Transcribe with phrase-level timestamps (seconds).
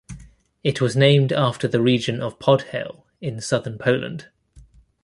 [0.63, 4.29] It was named after the region of Podhale in southern Poland.